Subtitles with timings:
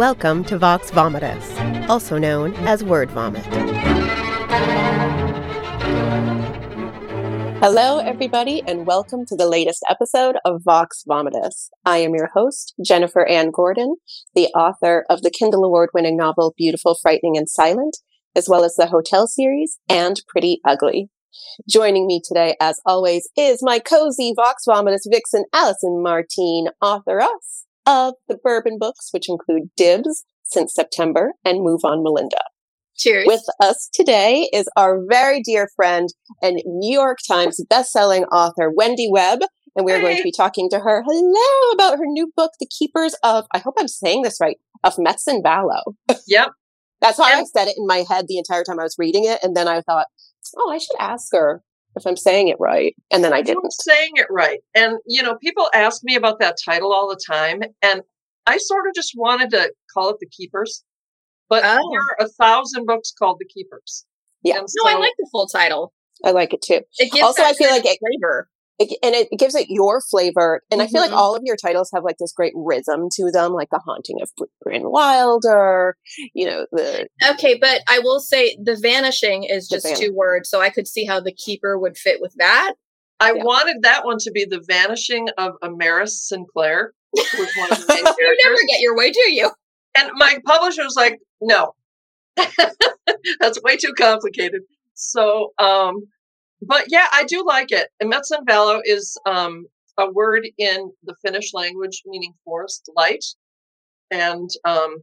[0.00, 3.44] Welcome to Vox Vomitus, also known as Word Vomit.
[7.58, 11.68] Hello, everybody, and welcome to the latest episode of Vox Vomitus.
[11.84, 13.96] I am your host, Jennifer Anne Gordon,
[14.34, 17.98] the author of the Kindle Award winning novel Beautiful, Frightening, and Silent,
[18.34, 21.10] as well as the Hotel series and Pretty Ugly.
[21.68, 27.66] Joining me today, as always, is my cozy Vox Vomitus vixen, Allison Martine, author us
[27.90, 32.40] of the bourbon books, which include Dibs, Since September, and Move On Melinda.
[32.96, 33.24] Cheers.
[33.26, 36.08] With us today is our very dear friend
[36.40, 39.40] and New York Times bestselling author, Wendy Webb.
[39.74, 43.14] And we're going to be talking to her, hello, about her new book, The Keepers
[43.22, 45.94] of, I hope I'm saying this right, of Metsan Valo.
[46.26, 46.48] Yep.
[47.00, 49.38] That's how I said it in my head the entire time I was reading it.
[49.42, 50.06] And then I thought,
[50.58, 51.62] oh, I should ask her
[51.96, 52.94] if I'm saying it right.
[53.10, 53.72] And then I You're didn't.
[53.72, 54.60] saying it right.
[54.74, 57.62] And, you know, people ask me about that title all the time.
[57.82, 58.02] And
[58.46, 60.84] I sort of just wanted to call it The Keepers.
[61.48, 61.90] But Oh.
[61.92, 64.06] there are a thousand books called The Keepers.
[64.42, 64.58] Yeah.
[64.58, 65.92] And No, I like the full title.
[66.24, 66.80] I like it too.
[66.98, 68.48] It gives Also, I feel like of it- flavor.
[68.82, 70.62] It, and it gives it your flavor.
[70.70, 71.16] And I feel like Mhm.
[71.18, 74.30] all of your titles have like this great rhythm to them, like The Haunting of
[74.38, 75.96] Br- Brynn Wilder,
[76.32, 80.12] you know, the, Okay, but I will say the vanishing is The just Van- two
[80.14, 82.72] words, so I could see how the keeper would fit with that.
[83.20, 83.44] I Yeah.
[83.44, 87.98] wanted that one to be The Vanishing of Amaris Sinclair, which one of the main
[88.18, 89.50] You never get your way, do you?
[89.94, 91.74] And my publisher was like, no,
[93.40, 94.62] that's way too complicated.
[94.94, 96.04] So, um,
[96.62, 97.88] but yeah, I do like it.
[98.00, 99.66] And Metsan Valo is um,
[99.98, 103.24] a word in the Finnish language meaning forest light.
[104.10, 104.98] And um,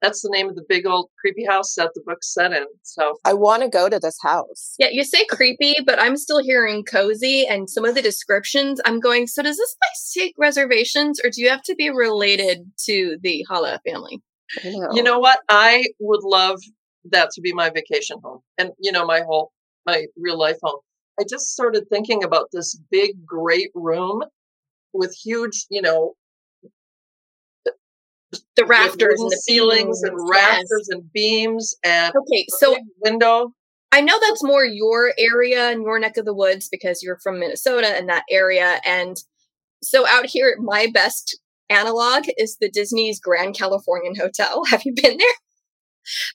[0.00, 2.66] that's the name of the big old creepy house that the book's set in.
[2.82, 4.74] So, I want to go to this house.
[4.78, 8.80] Yeah, you say creepy, but I'm still hearing cozy and some of the descriptions.
[8.84, 12.70] I'm going, so does this place take reservations or do you have to be related
[12.84, 14.20] to the Hala family?
[14.62, 14.88] Know.
[14.92, 15.40] you know what?
[15.48, 16.60] I would love
[17.10, 19.52] that to be my vacation home and, you know, my whole,
[19.86, 20.80] my real life home.
[21.18, 24.22] I just started thinking about this big, great room
[24.92, 26.14] with huge, you know,
[28.56, 32.12] The rafters and the ceilings and rafters and beams and.
[32.14, 33.52] Okay, so window.
[33.92, 37.38] I know that's more your area and your neck of the woods because you're from
[37.38, 38.80] Minnesota and that area.
[38.84, 39.16] And
[39.82, 41.38] so out here, my best
[41.70, 44.64] analog is the Disney's Grand Californian Hotel.
[44.70, 45.28] Have you been there?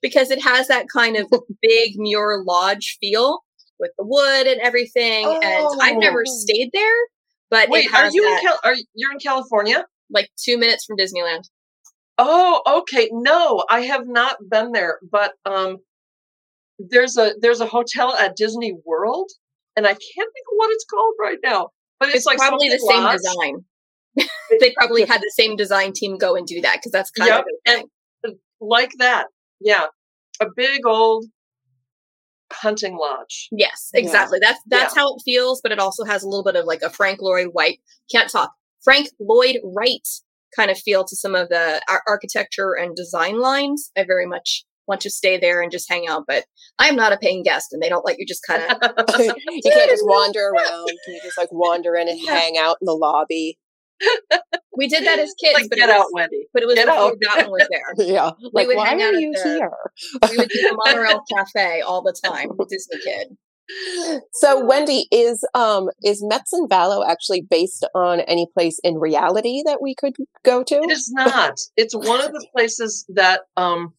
[0.02, 1.28] because it has that kind of
[1.62, 3.40] big Muir Lodge feel
[3.80, 5.26] with the wood and everything.
[5.26, 6.32] And I've never Oh.
[6.40, 6.96] stayed there,
[7.50, 9.86] but Wait, it are you that, in Cal- are you're in California?
[10.12, 11.44] like two minutes from Disneyland.
[12.18, 13.10] Oh, okay.
[13.12, 15.78] No, I have not been there, but um
[16.80, 19.30] there's a there's a hotel at Disney World
[19.76, 20.00] and I can't
[20.34, 21.70] think of what it's called right now.
[22.00, 23.66] But it's, It's, like probably the same design.
[24.60, 27.84] they probably had the same design team go and do that because that's kind Yep,
[28.26, 29.28] of like that.
[29.60, 29.86] Yeah.
[30.42, 31.26] A big old
[32.54, 33.48] hunting lodge.
[33.52, 34.02] Yes, Yeah.
[34.02, 34.40] exactly.
[34.42, 36.90] That's that's how it feels, but it also has a little bit of like a
[36.90, 37.80] Frank Lloyd White
[38.12, 38.52] can't talk.
[38.84, 40.08] Frank Lloyd Wright
[40.56, 43.92] kind of feel to some of the ar- architecture and design lines.
[43.98, 46.46] I very much want to stay there and just hang out, but
[46.80, 48.70] I'm not a paying guest, and they don't let you just kind of.
[49.20, 50.88] you can't just wander around.
[51.06, 52.36] Can you just like wander in and Yeah.
[52.36, 53.60] hang out in the lobby?
[54.80, 56.48] we did that as kids, like but get it was, out, Wendy.
[56.54, 57.18] but it was Get before out.
[57.20, 58.08] that one was there.
[58.08, 58.32] Yeah.
[58.54, 59.72] Like, would why hang are at you here?
[60.32, 62.50] We would do the monorail cafe all the time.
[62.70, 63.36] Disney kid.
[64.34, 69.80] So Wendy, is um is Metsan Valo actually based on any place in reality that
[69.82, 70.76] we could go to?
[70.76, 71.56] It is not.
[71.76, 73.94] It's one of the places that um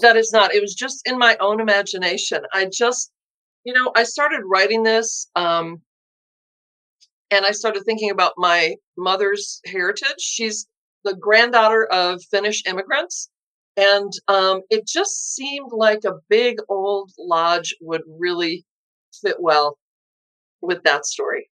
[0.00, 0.54] that is not.
[0.54, 2.42] It was just in my own imagination.
[2.52, 3.10] I just
[3.64, 5.82] you know, I started writing this um
[7.36, 10.20] and I started thinking about my mother's heritage.
[10.20, 10.66] She's
[11.04, 13.28] the granddaughter of Finnish immigrants.
[13.76, 18.64] And um, it just seemed like a big old lodge would really
[19.22, 19.76] fit well
[20.62, 21.50] with that story.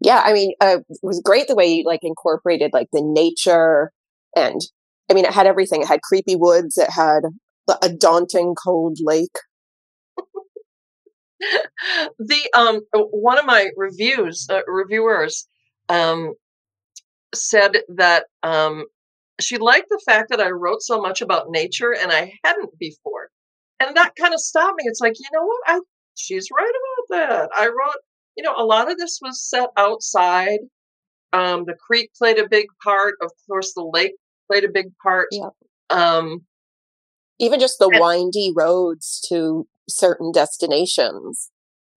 [0.00, 3.92] Yeah, I mean, uh, it was great the way you like incorporated like the nature
[4.36, 4.60] and
[5.10, 5.82] I mean, it had everything.
[5.82, 6.78] It had creepy woods.
[6.78, 7.20] It had
[7.82, 9.36] a daunting cold lake.
[12.18, 15.48] The um one of my reviews uh, reviewers
[15.88, 16.34] um
[17.34, 18.84] said that um
[19.40, 23.30] she liked the fact that I wrote so much about nature and I hadn't before.
[23.80, 24.84] And that kind of stopped me.
[24.86, 25.60] It's like, you know what?
[25.66, 25.80] I
[26.14, 27.50] she's right about that.
[27.56, 27.96] I wrote,
[28.36, 30.60] you know, a lot of this was set outside.
[31.32, 34.14] Um the creek played a big part, of course the lake
[34.50, 35.28] played a big part.
[35.32, 35.50] Yep.
[35.90, 36.46] Um
[37.40, 39.66] Even just the And- windy roads to
[39.96, 41.50] certain destinations.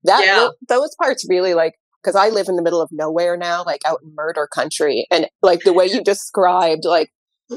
[0.03, 0.39] That Yeah.
[0.39, 3.81] tho- those parts really like because I live in the middle of nowhere now, like
[3.85, 7.11] out in murder country, and like the way you described, like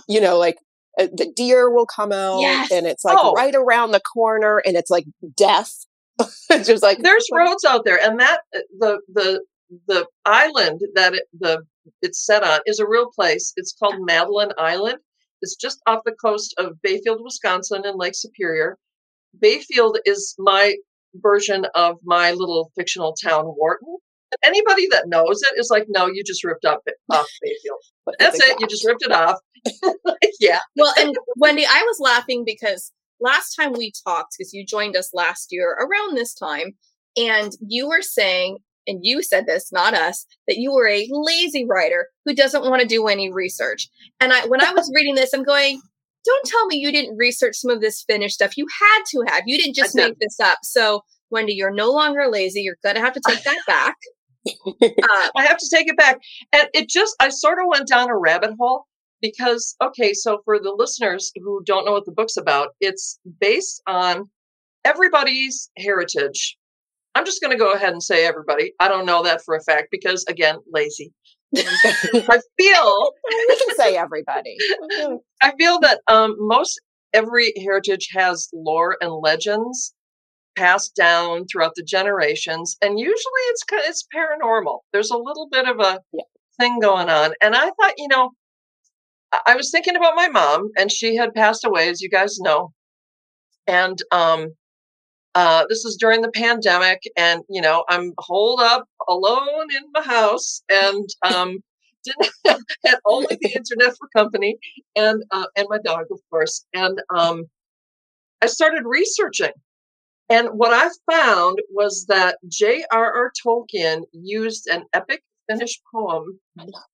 [0.08, 0.56] you know, like
[0.98, 2.70] uh, the deer will come out Yes.
[2.72, 3.32] and it's like Oh.
[3.32, 5.04] right around the corner and it's like
[5.36, 5.72] death.
[6.50, 9.42] it's just like there's roads out there and that uh, the the
[9.86, 11.62] the island that it, the
[12.02, 14.96] it's set on is a real place it's called madeline island
[15.42, 18.78] it's just off the coast of bayfield wisconsin and lake superior
[19.40, 20.76] bayfield is my
[21.16, 23.96] version of my little fictional town wharton
[24.32, 27.78] and anybody that knows it is like no you just ripped up off bayfield.
[28.18, 29.38] That's it you just ripped it off.
[30.40, 30.60] Yeah.
[30.76, 35.10] Well, and Wendy, I was laughing because last time we talked, because you joined us
[35.12, 36.74] last year around this time,
[37.16, 41.66] and you were saying, and you said this, not us, that you were a lazy
[41.66, 43.88] writer who doesn't want to do any research.
[44.20, 45.80] And I, when I was reading this, I'm going,
[46.28, 48.56] don't tell me you didn't research some of this Finnish stuff.
[48.56, 49.42] You had to have.
[49.46, 50.58] You didn't just make this up.
[50.62, 52.60] So, Wendy, you're no longer lazy.
[52.60, 53.96] You're going to have to take that back.
[54.46, 56.20] Uh, I have to take it back.
[56.54, 58.86] And it just, I sort of went down a rabbit hole
[59.20, 63.82] because, okay, so for the listeners who don't know what the book's about, it's based
[63.86, 64.30] on
[64.86, 66.56] everybody's heritage.
[67.14, 68.72] I'm just going to go ahead and say everybody.
[68.80, 71.12] I don't know that for a fact because, again, lazy.
[71.56, 73.10] I feel
[73.48, 74.56] we can say everybody.
[75.42, 76.80] I feel that um, most
[77.12, 79.94] every heritage has lore and legends
[80.56, 84.80] passed down throughout the generations, and usually it's it's paranormal.
[84.92, 86.24] There's a little bit of a Yeah.
[86.58, 88.30] thing going on, and I thought, you know,
[89.32, 92.38] I- I was thinking about my mom, and she had passed away, as you guys
[92.40, 92.72] know,
[93.66, 94.54] and um.
[95.38, 100.02] Uh, this is during the pandemic, and you know I'm holed up alone in my
[100.02, 101.58] house, and um,
[102.04, 104.58] didn't had only the internet for company,
[104.96, 106.66] and uh, and my dog, of course.
[106.74, 107.44] And um,
[108.42, 109.52] I started researching,
[110.28, 113.30] and what I found was that J.R.R.
[113.40, 116.40] Tolkien used an epic Finnish poem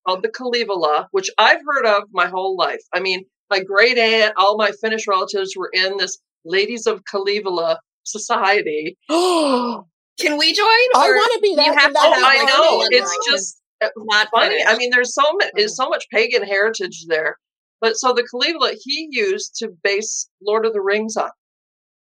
[0.07, 2.83] called the Kalevala, which I've heard of my whole life.
[2.93, 7.81] I mean, my great aunt, all my Finnish relatives were in this Ladies of Kalevala
[8.05, 8.97] society.
[9.09, 10.67] Can we join?
[10.95, 11.67] I want to be that.
[11.67, 12.87] you have to have I know.
[12.91, 14.63] It's just uh, not funny.
[14.65, 17.39] I mean, there's so much, there's so much pagan heritage there.
[17.81, 21.31] But so the Kalevala he used to base Lord of the Rings on,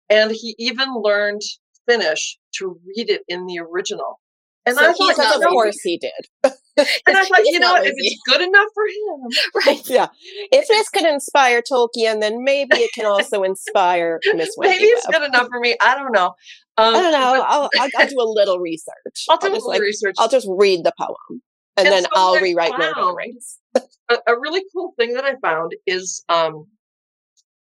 [0.09, 1.41] and he even learned
[1.87, 4.19] Finnish to read it in the original.
[4.65, 6.53] And So I thought, of course he did.
[6.77, 9.29] and I thought, you know, if it's good enough for him,
[9.65, 9.89] right.
[9.89, 10.07] Yeah.
[10.51, 15.21] If this could inspire Tolkien, then maybe it can also inspire Miss maybe it's Webb.
[15.21, 15.75] good enough for me.
[15.81, 16.35] I don't know.
[16.77, 17.43] Um, I don't know.
[17.45, 19.25] I'll, I'll, I'll do a little research.
[19.29, 20.15] I'll do a just little like research.
[20.19, 21.41] I'll just read the poem,
[21.75, 25.35] and, And then so I'll I rewrite the a, a really cool thing that I
[25.41, 26.67] found is um,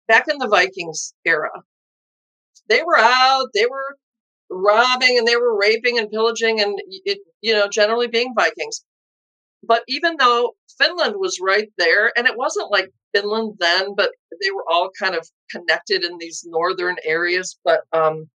[0.07, 1.49] back in the Vikings era,
[2.69, 3.97] they were out, they were
[4.49, 8.83] robbing and they were raping and pillaging and it, you know, generally being Vikings.
[9.63, 14.11] But even though Finland was right there, and it wasn't like Finland then, but
[14.41, 18.29] they were all kind of connected in these northern areas, but um,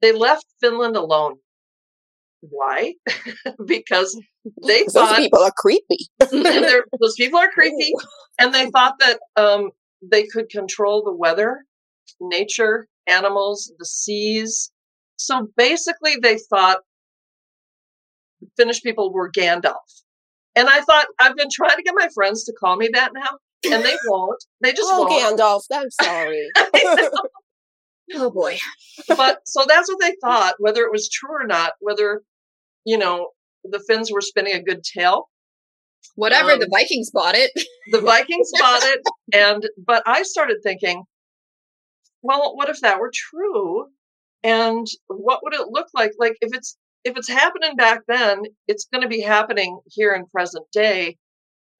[0.00, 1.38] they left Finland alone.
[2.40, 2.94] Why?
[3.66, 4.20] because
[4.66, 6.08] they 'Cause Those thought people are creepy.
[7.00, 7.92] those people are creepy
[8.38, 9.70] and they thought that um,
[10.02, 11.64] they could control the weather
[12.20, 14.70] nature animals the seas
[15.16, 16.78] so basically they thought
[18.56, 19.74] finnish people were gandalf
[20.54, 23.38] and i thought i've been trying to get my friends to call me that now
[23.72, 26.48] and they won't they just oh, won't Gandalf, I'm sorry.
[28.16, 28.58] Oh boy.
[29.08, 32.22] but so that's what they thought whether it was true or not whether
[32.84, 33.28] you know
[33.64, 35.28] the finns were spinning a good tale
[36.16, 37.50] Whatever, Um, the Vikings bought it.
[37.90, 39.00] the Vikings bought it,
[39.34, 41.02] and but I started thinking,
[42.22, 43.86] well, what if that were true?
[44.42, 46.12] And what would it look like?
[46.18, 50.26] Like if it's if it's happening back then, it's going to be happening here in
[50.26, 51.16] present day.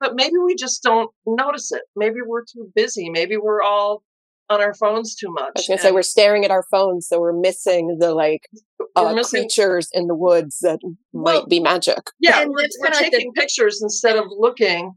[0.01, 1.83] But maybe we just don't notice it.
[1.97, 3.09] Maybe we're too busy.
[3.11, 4.03] Maybe we're all
[4.51, 5.53] on our phones too much.
[5.57, 8.47] I was gonna say we're staring at our phones, so we're missing the like
[8.95, 9.43] uh, missing.
[9.45, 10.81] creatures in the woods that
[11.13, 11.97] Well, might be magic.
[12.21, 14.93] Yeah, and we're, we're kinda like the- taking pictures instead of looking.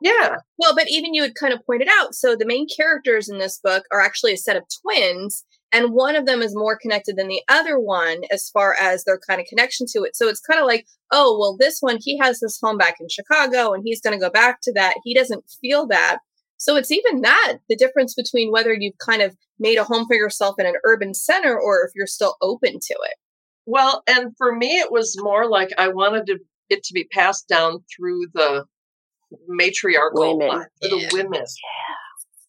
[0.00, 3.38] Yeah, Well, but even you had kind of pointed out, so the main characters in
[3.38, 7.16] this book are actually a set of twins, and one of them is more connected
[7.16, 10.14] than the other one as far as their kind of connection to it.
[10.16, 13.08] So it's kind of like, oh, well, this one, he has this home back in
[13.08, 14.94] Chicago and he's going to go back to that.
[15.04, 16.18] He doesn't feel that.
[16.58, 20.14] So it's even that the difference between whether you've kind of made a home for
[20.14, 23.14] yourself in an urban center or if you're still open to it.
[23.66, 26.38] Well, and for me, it was more like I wanted to,
[26.68, 28.64] it to be passed down through the
[29.48, 30.48] matriarchal Women.
[30.56, 31.08] line, through Yeah.
[31.08, 31.40] the women.
[31.40, 31.94] Yeah.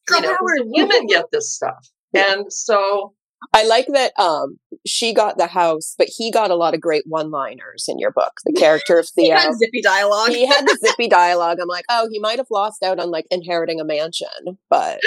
[0.05, 0.57] Girl You know, 'cause power.
[0.57, 3.13] the women get this stuff, and so
[3.53, 7.03] I like that um, she got the house, but he got a lot of great
[7.05, 8.32] one-liners in your book.
[8.46, 10.29] The character of Theo, He had zippy dialogue.
[10.29, 11.58] he had the zippy dialogue.
[11.62, 14.27] I'm like, oh, he might have lost out on like inheriting a mansion,
[14.70, 15.00] but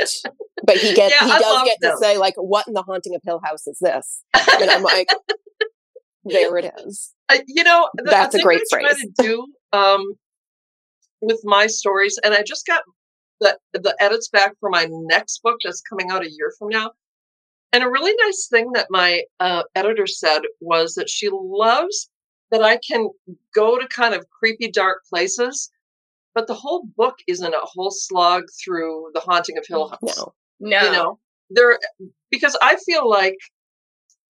[0.65, 3.15] but he gets Yeah, he I does get to say like, what in the haunting
[3.15, 4.23] of Hill House is this?
[4.35, 5.09] And I'm like,
[6.25, 7.13] there it is.
[7.29, 9.05] I, you know, the, That's a great phrase.
[9.19, 10.15] do um,
[11.21, 12.83] with my stories, and I just got
[13.41, 16.93] the the edits back for my next book that's coming out a year from now.
[17.73, 22.09] And a really nice thing that my uh, editor said was that she loves
[22.51, 23.09] that I can
[23.55, 25.71] go to kind of creepy, dark places,
[26.35, 30.33] but the whole book isn't a whole slog through the haunting of Hill House No,
[30.61, 30.83] no.
[30.85, 31.19] you know
[31.51, 31.79] there
[32.31, 33.37] because i feel like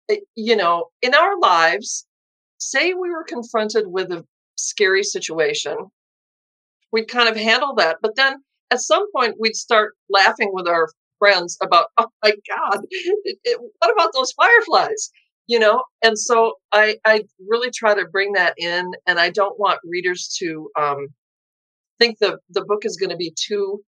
[0.09, 2.05] eh, you know in our lives
[2.57, 4.25] say we were confronted with a
[4.57, 5.77] scary situation
[6.91, 10.87] we'd kind of handle that but then at some point we'd start laughing with our
[11.19, 15.09] friends about oh my god it, it, what about those fireflies
[15.47, 19.59] you know and so i i really try to bring that in and i don't
[19.59, 21.07] want readers to um
[21.99, 23.81] think the the book is going to be too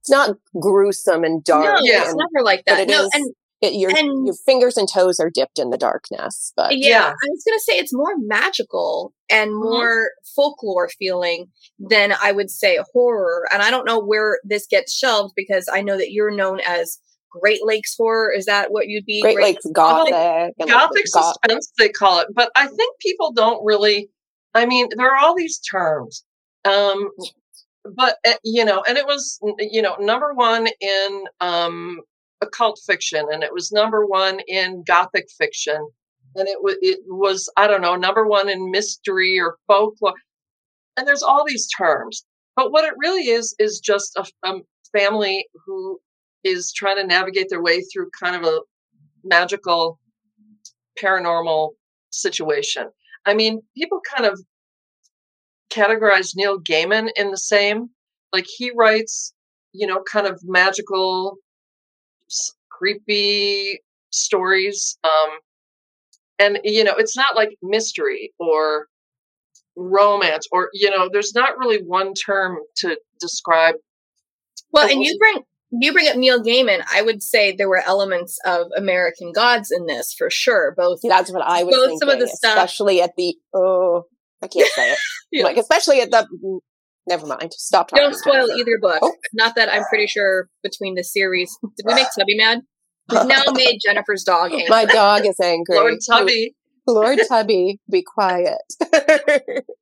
[0.00, 1.64] it's not gruesome and dark.
[1.64, 2.02] No, Yeah.
[2.04, 2.86] it's never like that.
[2.86, 6.52] No, is- and it, your and- your fingers and toes are dipped in the darkness.
[6.56, 7.06] But yeah, Yeah.
[7.08, 9.62] I was gonna say it's more magical and Mhm.
[9.62, 11.46] more folklore feeling
[11.78, 13.48] than I would say horror.
[13.52, 16.98] And I don't know where this gets shelved because I know that you're known as
[17.30, 18.30] Great Lakes horror.
[18.32, 19.20] Is that what you'd be?
[19.20, 23.32] Great Lakes Gothic, and like gothic goth- suspense they call it but i think people
[23.32, 24.08] don't really
[24.54, 26.22] i mean there are all these terms
[26.64, 27.10] um
[27.96, 32.00] but uh, you know and it was you know number one in um
[32.44, 35.88] occult fiction and it was number one in gothic fiction
[36.36, 40.14] and it was it was i don't know number one in mystery or folklore
[40.96, 42.24] and there's all these terms
[42.56, 44.60] but what it really is is just a, a
[44.96, 45.98] family who
[46.44, 48.60] is trying to navigate their way through kind of a
[49.24, 49.98] magical
[51.02, 51.70] paranormal
[52.10, 52.88] situation.
[53.26, 54.40] I mean, people kind of
[55.70, 57.88] categorize Neil Gaiman in the same.
[58.32, 59.32] Like he writes,
[59.72, 61.36] you know, kind of magical,
[62.70, 64.98] creepy stories.
[65.04, 65.38] Um,
[66.38, 68.86] and you know, it's not like mystery or
[69.76, 73.76] romance or you know, there's not really one term to describe.
[74.72, 75.42] Well, and you bring
[75.80, 76.82] you bring up Neil Gaiman.
[76.92, 80.74] I would say there were elements of American Gods in this for sure.
[80.76, 84.04] Both that's what I was Both thinking, some of the stuff- especially at the oh,
[84.42, 84.98] I can't say it.
[85.32, 85.44] Yeah.
[85.44, 86.60] Like especially at the.
[87.06, 87.52] Never mind.
[87.52, 88.02] Stop talking.
[88.04, 88.54] don't spoil Jennifer.
[88.58, 88.98] either book.
[89.02, 89.14] Oh.
[89.32, 91.56] Not that I'm pretty sure between the series.
[91.76, 92.60] Did we make Tubby mad?
[93.10, 94.68] We've now made Jennifer's dog angry.
[94.68, 95.76] My dog is angry.
[95.76, 96.54] Lord Tubby.
[96.86, 98.58] Lord Tubby, be quiet.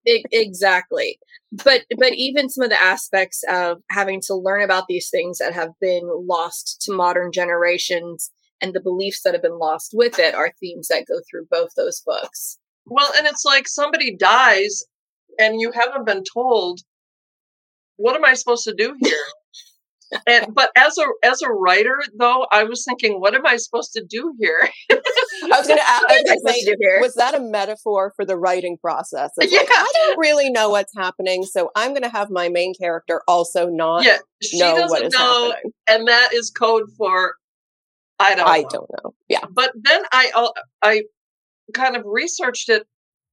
[0.04, 1.18] Exactly
[1.52, 5.52] but but even some of the aspects of having to learn about these things that
[5.52, 8.30] have been lost to modern generations
[8.62, 11.70] and the beliefs that have been lost with it are themes that go through both
[11.76, 14.82] those books Well, and it's like somebody dies
[15.38, 16.80] and you haven't been told
[18.02, 19.16] what am I supposed to do here?
[20.26, 23.92] and but as a as a writer though, I was thinking, what am I supposed
[23.94, 24.68] to do here?
[24.90, 26.02] I was going to ask.
[26.02, 27.00] Was What am I gonna supposed say, to do here?
[27.00, 29.30] was that a metaphor for the writing process?
[29.38, 29.74] It's like, Yeah.
[29.74, 33.68] I don't really know what's happening, so I'm going to have my main character also
[33.68, 35.72] not yeah, she know doesn't is know, happening.
[35.88, 37.34] and that is code for
[38.18, 38.46] I don't.
[38.48, 38.68] I know.
[38.70, 39.14] don't know.
[39.28, 39.44] Yeah.
[39.50, 40.50] But then I uh,
[40.82, 41.02] I
[41.74, 42.86] kind of researched it,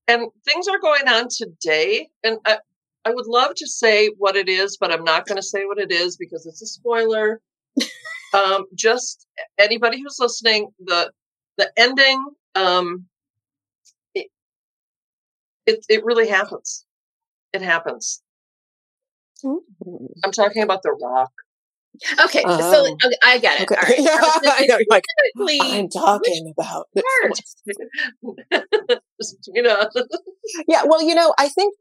[0.07, 2.59] and things are going on today, and I.
[3.09, 5.79] I would love to say what it is, but I'm not going to say what
[5.79, 7.41] it is because it's a spoiler.
[8.33, 9.25] um, just
[9.57, 11.11] anybody who's listening, the
[11.57, 12.23] the ending,
[12.55, 13.05] um,
[14.13, 14.27] it,
[15.65, 16.85] it it really happens.
[17.51, 18.21] It happens.
[19.43, 21.31] I'm talking about the Rock.
[22.25, 22.97] okay so Oh.
[23.03, 23.75] okay, i get it Okay.
[23.75, 23.99] all right
[24.43, 25.03] Yeah, I know, you're like,
[25.61, 26.87] I'm talking about
[29.53, 29.89] you know,
[30.67, 31.73] Yeah, well, you know, I think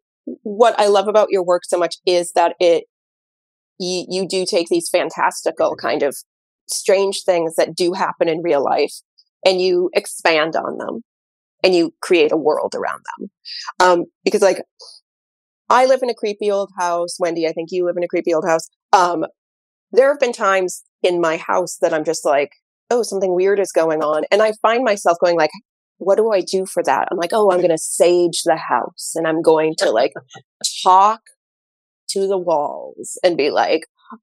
[0.42, 2.84] what I love about your work so much is that it
[3.78, 6.16] you, you do take these fantastical kind of
[6.66, 8.92] strange things that do happen in real life
[9.46, 11.02] and you expand on them
[11.62, 13.30] and you create a world around them.
[13.80, 14.62] Um, because like
[15.68, 17.16] I live in a creepy old house.
[17.18, 18.68] Wendy, I think you live in a creepy old house.
[18.92, 19.26] Um,
[19.92, 22.50] there have been times in my house that I'm just like,
[22.90, 24.24] oh, something weird is going on.
[24.30, 25.50] And I find myself going like,
[25.98, 27.08] what do I do for that?
[27.10, 30.12] I'm like, oh, I'm going to sage the house and I'm going to like
[30.82, 31.20] talk
[32.10, 33.82] to the walls and be like,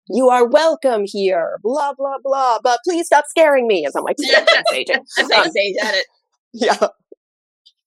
[0.09, 4.15] you are welcome here, blah, blah, blah, but please stop scaring me as I'm like,
[4.19, 4.43] Yeah.
[4.71, 4.99] saging.
[5.17, 6.05] I'm saying sage at it
[6.53, 6.87] Yeah.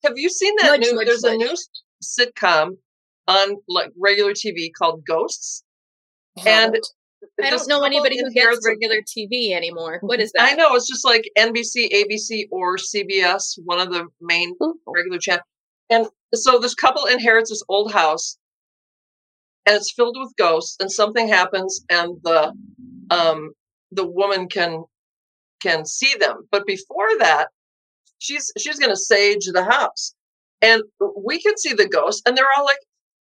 [0.05, 0.95] have you seen that Nudge, new?
[0.95, 1.57] nudge, there's a new
[2.03, 2.77] sitcom
[3.27, 5.65] on like regular TV called Ghosts.
[6.47, 6.77] And
[7.43, 9.99] I don't know anybody who gets regular TV anymore.
[10.03, 10.51] What is that?
[10.51, 14.55] I know it's just like NBC, ABC, or CBS, one of the main
[14.87, 15.45] regular channels.
[15.91, 18.39] And so this couple inherits this old house,
[19.67, 20.77] and it's filled with ghosts.
[20.81, 22.53] And something happens, and the
[23.11, 23.53] um
[23.91, 24.85] the woman can
[25.61, 26.49] can see them.
[26.51, 27.49] But before that,
[28.19, 30.15] she's she's going to sage the house,
[30.63, 30.83] and
[31.17, 32.79] we can see the ghosts, and they're all like,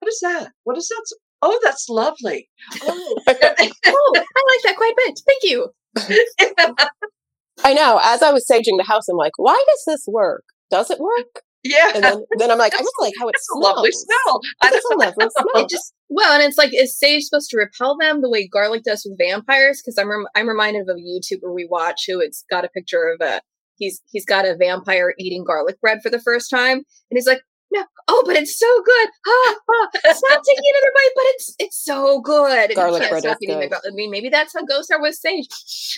[0.00, 0.52] "What is that?
[0.64, 1.16] What is that?
[1.42, 2.48] Oh, that's lovely."
[2.82, 5.20] Oh, oh, I like that quite a bit.
[5.26, 5.70] Thank you.
[7.64, 7.98] I know.
[8.02, 10.44] As I was saging the house, I'm like, why does this work?
[10.70, 11.42] Does it work?
[11.64, 11.90] yeah.
[11.94, 13.74] And then, then I'm like, I just like how it it's a smells.
[13.76, 14.40] lovely smell.
[14.62, 15.64] I It's a don't lovely smell.
[15.64, 18.82] It just well, and it's like is sage supposed to repel them the way garlic
[18.84, 19.82] does with vampires?
[19.84, 23.08] Because I'm rem- I'm reminded of a YouTuber we watch who it's got a picture
[23.12, 23.40] of a
[23.76, 26.84] he's he's got a vampire eating garlic bread for the first time, and
[27.16, 29.08] he's like, no, oh, but it's so good.
[29.26, 32.74] Ah, ah, stop taking another bite, but it's it's so good.
[32.74, 33.72] Garlic bread stop is good.
[33.72, 35.48] I mean, maybe that's how ghosts are with sage.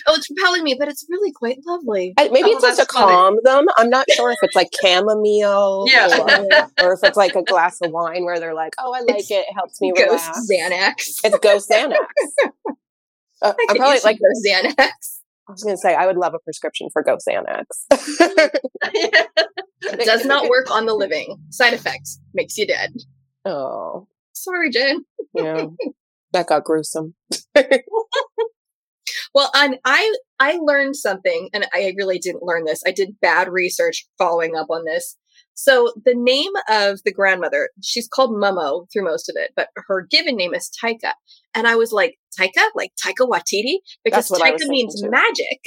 [0.07, 2.13] Oh, it's repelling me, but it's really quite lovely.
[2.17, 3.67] I, maybe Oh, it's just to calm them.
[3.77, 6.17] I'm not sure if it's like chamomile Yeah.
[6.79, 9.19] or, or if it's like a glass of wine where they're like, oh, I like
[9.19, 9.45] It's it.
[9.49, 10.47] It helps me Ghost relax.
[10.51, 11.19] Xanax.
[11.23, 11.95] It's ghost Xanax.
[13.43, 15.19] Uh, I I'm probably like, ghost Xanax.
[15.49, 17.87] I was going to say, I would love a prescription for ghost Xanax.
[19.81, 21.37] It does not work on the living.
[21.49, 22.91] Side effects makes you dead.
[23.45, 25.05] oh, Sorry, Jen.
[25.33, 25.65] yeah.
[26.33, 27.13] That got gruesome.
[29.33, 32.81] Well, and I I learned something, and I really didn't learn this.
[32.85, 35.17] I did bad research following up on this.
[35.53, 40.07] So the name of the grandmother, she's called Momo through most of it, but her
[40.09, 41.13] given name is Taika.
[41.53, 45.03] And I was like, Taika, like Taika Waititi, because That's what I was Taika means
[45.03, 45.59] magic.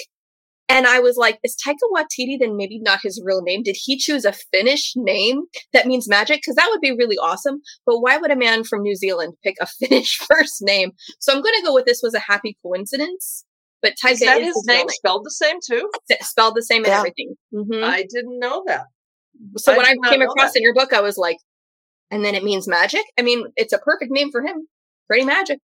[0.68, 3.62] And I was like, is Taika Waititi then maybe not his real name?
[3.62, 5.42] Did he choose a Finnish name
[5.74, 6.38] that means magic?
[6.38, 7.60] Because that would be really awesome.
[7.84, 10.92] But why would a man from New Zealand pick a Finnish first name?
[11.20, 13.44] So I'm going to go with this was a happy coincidence.
[13.82, 15.90] But Taika Is that is his real name spelled the same too?
[16.10, 16.98] S- spelled the same and Yeah.
[17.00, 17.34] everything.
[17.52, 18.86] hmm I didn't know that.
[19.58, 20.58] so I when I came across that.
[20.58, 21.36] in your book, I was like,
[22.10, 23.02] and then it means magic.
[23.18, 24.66] I mean, it's a perfect name for him.
[25.08, 25.58] Pretty magic.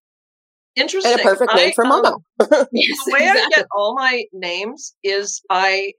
[0.76, 1.12] Interesting.
[1.12, 2.22] And a perfect name I, for um, Momo.
[2.72, 5.92] Yes, the way I get all my names is I,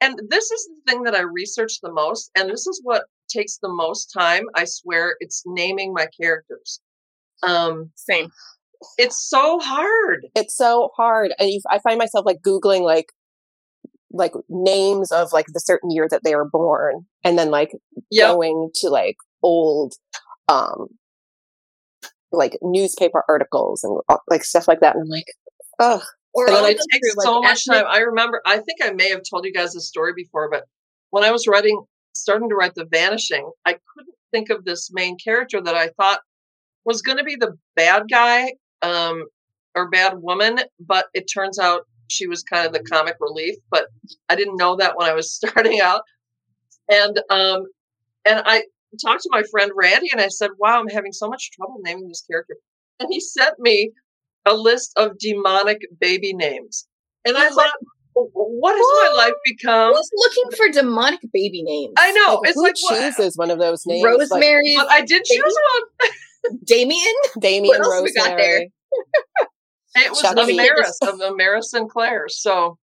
[0.00, 3.58] and this is the thing that I research the most, and this is what takes
[3.58, 4.44] the most time.
[4.54, 6.80] I swear, it's naming my characters.
[7.42, 8.30] Um, Same.
[8.98, 10.26] it's so hard.
[10.34, 13.12] it's so hard and you, i find myself like googling like
[14.12, 17.72] like names of like the certain year that they were born and then like
[18.10, 18.28] Yep.
[18.34, 19.94] going to like old
[20.48, 20.88] um
[22.32, 25.26] like newspaper articles and like stuff like that and i'm like
[25.78, 26.02] oh
[26.34, 27.84] Or And then I'll I it takes like, so much time.
[27.88, 30.64] I remember, I think I may have told you guys this story before, but
[31.10, 31.82] when I was writing,
[32.14, 36.20] starting to write The Vanishing, I couldn't think of this main character that I thought
[36.84, 39.26] was going to be the bad guy um,
[39.74, 43.56] or bad woman, but it turns out she was kind of the comic relief.
[43.70, 43.86] But
[44.28, 46.02] I didn't know that when I was starting out,
[46.90, 47.66] and um,
[48.24, 48.64] and I
[49.00, 52.08] talked to my friend Randy, and I said, "Wow, I'm having so much trouble naming
[52.08, 52.56] this character,"
[53.00, 53.92] and he sent me
[54.44, 56.86] a list of demonic baby names.
[57.24, 57.72] And I thought,
[58.14, 59.94] what has my life become?
[59.94, 61.94] Who's looking for demonic baby names?
[61.96, 62.40] I know.
[62.42, 65.02] like, it's who like, what- uh, chooses one of those names like Rosemary, but I
[65.02, 66.58] did choose one.
[66.64, 67.14] Damien.
[67.40, 68.66] damien What else we got there?
[68.66, 68.70] rosemary
[69.94, 70.58] It was Chucky.
[70.58, 72.24] Amaris of Amaris Sinclair.
[72.28, 72.78] So,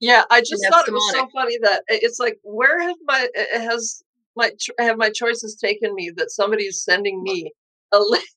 [0.00, 4.02] yeah, I just thought it was so funny that it's like, where have my has
[4.36, 7.52] my have my choices taken me that somebody's sending me
[7.92, 8.32] a list?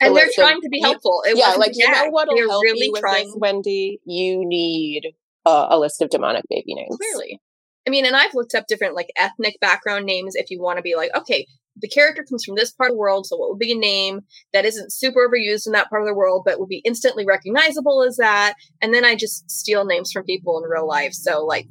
[0.00, 1.22] And they're trying to be helpful.
[1.26, 4.42] It yeah like you know what'll They're help really you with trying this wendy you
[4.44, 5.14] need
[5.46, 7.40] uh, a list of demonic baby names Clearly.
[7.86, 10.82] I mean, and I've looked up different like ethnic background names if you want to
[10.82, 13.58] be like, okay, the character comes from this part of the world, so what would
[13.58, 14.20] be a name
[14.52, 18.02] that isn't super overused in that part of the world, but would be instantly recognizable
[18.02, 18.54] as that?
[18.80, 21.12] And then I just steal names from people in real life.
[21.12, 21.66] So, like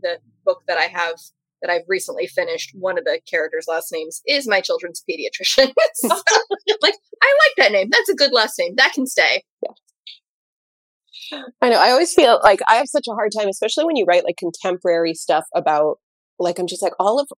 [0.00, 1.14] the book that I have
[1.62, 5.72] that I've recently finished, one of the characters' last names is my children's pediatrician.
[5.94, 6.08] So,
[6.82, 7.88] like, I like that name.
[7.90, 8.74] That's a good last name.
[8.76, 9.44] That can stay.
[9.62, 11.42] Yeah.
[11.60, 11.80] I know.
[11.80, 14.36] I always feel like I have such a hard time, especially when you write like
[14.36, 15.98] contemporary stuff about,
[16.38, 17.28] like, I'm just like, all of,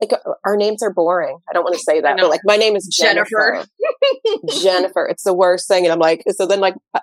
[0.00, 1.38] like, uh, our names are boring.
[1.48, 3.64] I don't want to say that, but like, my name is Jennifer.
[3.64, 4.46] Jennifer.
[4.62, 5.06] Jennifer.
[5.08, 5.84] It's the worst thing.
[5.84, 7.00] And I'm like, so then, like, uh,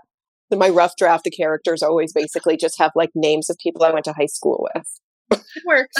[0.57, 4.05] my rough draft, the characters always basically just have like names of people I went
[4.05, 4.87] to high school with.
[5.31, 5.95] It works.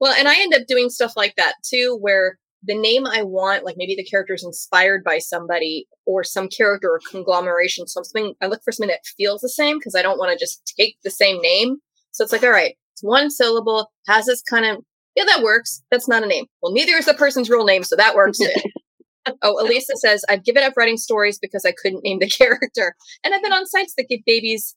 [0.00, 3.64] Well, and I end up doing stuff like that too, where the name I want,
[3.64, 8.46] like maybe the character is inspired by somebody or some character or conglomeration, something I
[8.46, 11.10] look for something that feels the same because I don't want to just take the
[11.10, 11.76] same name.
[12.12, 14.84] So it's like, all right, it's one syllable, has this kind of
[15.16, 15.82] yeah, that works.
[15.90, 16.44] That's not a name.
[16.60, 18.38] Well, neither is the person's real name, so that works.
[19.42, 22.94] oh, Elisa says, I've given up writing stories because I couldn't name the character.
[23.24, 24.76] And I've been on sites that give babies,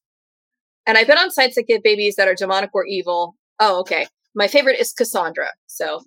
[0.88, 3.36] and I've been on sites that give babies that are demonic or evil.
[3.60, 4.08] Oh, okay.
[4.35, 5.49] My favorite is Cassandra.
[5.67, 6.01] So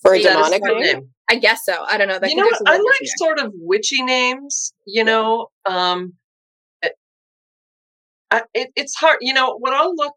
[0.00, 1.10] For a That is demonic her name?
[1.30, 1.84] I guess so.
[1.88, 2.18] I don't know.
[2.18, 2.58] That you know do what?
[2.58, 4.74] some I like sort of witchy names.
[4.86, 6.14] You know, um,
[6.82, 6.92] it,
[8.54, 9.18] it, it's hard.
[9.20, 10.14] You know what I'll look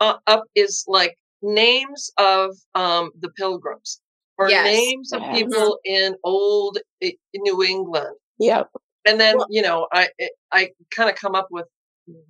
[0.00, 4.00] uh, up is like names of um, the pilgrims
[4.38, 4.64] or Yes.
[4.64, 8.68] names of people in old I- New England, Yep.
[9.06, 11.66] and then Well- you know I it, I kind of come up with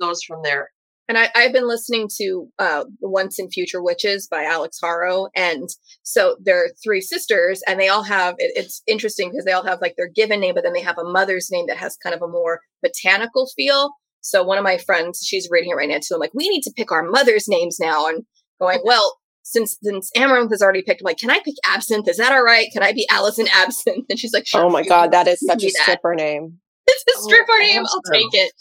[0.00, 0.70] those from there.
[1.12, 5.28] And I, I've been listening to uh, Once and Future Witches by Alix Harrow.
[5.36, 5.68] And
[6.02, 9.82] so they're three sisters, and they all have it, it's interesting because they all have
[9.82, 12.22] like their given name, but then they have a mother's name that has kind of
[12.22, 13.90] a more botanical feel.
[14.22, 16.14] So one of my friends, she's reading it right now too.
[16.14, 18.06] I'm like, we need to pick our mother's names now.
[18.06, 18.24] And
[18.58, 22.08] going, well, since since Amaranth has already picked, I'm like, can I pick Absinthe?
[22.08, 22.68] Is that all right?
[22.72, 24.06] Can I be Allison Absinthe?
[24.08, 24.64] And she's like, sure.
[24.64, 25.82] Oh my god, that is such a do that.
[25.82, 26.60] stripper name.
[26.86, 27.82] It's a Oh, stripper name.
[27.86, 28.52] I'll take it.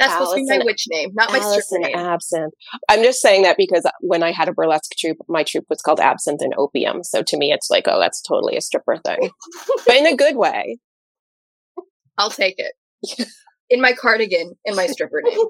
[0.00, 1.96] That's supposed to be my witch name, not my stripper name.
[1.96, 2.54] Absinthe.
[2.88, 6.00] I'm just saying that because when I had a burlesque troupe, my troupe was called
[6.00, 7.04] Absinthe and Opium.
[7.04, 9.30] So to me, it's like, oh, that's totally a stripper thing,
[9.86, 10.78] but in a good way.
[12.18, 13.28] I'll take it.
[13.68, 15.38] In my cardigan, in my stripper name.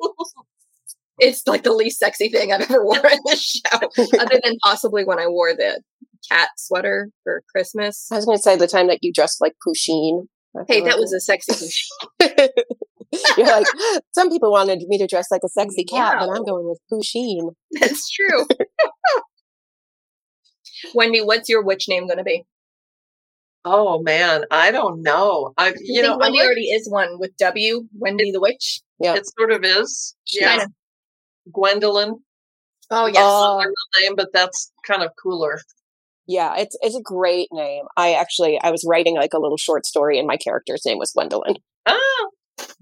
[1.23, 3.79] It's like the least sexy thing I've ever worn in this show,
[4.19, 5.83] other than possibly when I wore the
[6.31, 8.09] cat sweater for Christmas.
[8.11, 10.29] I was going to say the time that you dressed like Pusheen.
[10.67, 12.49] Hey, that was a sexy bougie.
[13.37, 13.67] You're like,
[14.13, 17.55] some people wanted me to dress like a sexy cat, but I'm going with Pusheen.
[17.81, 18.47] That's true.
[20.95, 22.45] Wendy, what's your witch name going to be?
[23.65, 25.53] Oh man, I don't know.
[25.59, 27.87] I I you know Wendy like- already is one with W.
[27.99, 28.81] Wendy the witch.
[28.99, 29.15] Yeah.
[29.15, 30.17] it sort of is.
[30.31, 30.67] Yeah, Kinda.
[31.53, 32.21] Gwendolyn.
[32.91, 33.17] Oh yes.
[33.19, 33.23] Oh.
[33.23, 35.61] Not my real name, but that's kind of cooler.
[36.27, 37.85] Yeah, it's it's a great name.
[37.99, 41.13] I actually I was writing like a little short story, and my character's name was
[41.13, 42.27] Gwendolyn Ah,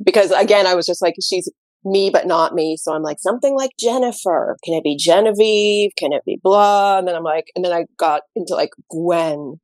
[0.05, 1.51] because again, I was just like, she's
[1.85, 2.77] me but not me.
[2.77, 4.57] So I'm like something like Jennifer.
[4.65, 5.93] Can it be Genevieve?
[5.97, 6.99] Can it be blah?
[6.99, 9.61] And then I'm like, and then I got into like Gwen.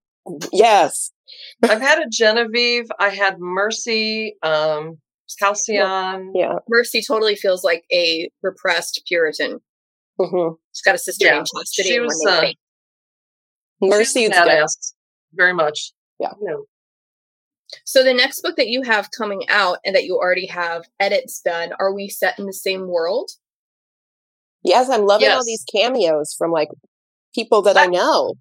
[0.53, 1.11] Yes,
[1.63, 2.87] I've had a Genevieve.
[2.99, 4.99] I had Mercy, um,
[5.41, 6.33] Halcyon.
[6.35, 6.55] yeah.
[6.69, 9.61] Mercy totally feels like a repressed Puritan.
[10.19, 11.89] hmm She's got a sister Yeah, named Chastity.
[11.89, 12.57] she and was, uh, Faith.
[13.83, 14.49] Mercy's She's a good.
[14.49, 14.93] badass,
[15.35, 15.93] very much.
[16.19, 16.33] Yeah.
[16.41, 16.65] You know,
[17.85, 21.41] So the next book that you have coming out and that you already have edits
[21.41, 23.31] done, are we set in the same world?
[24.63, 26.69] Yes, I'm loving all these cameos from like
[27.35, 28.35] people that I know.